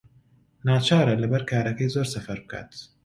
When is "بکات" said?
2.43-2.71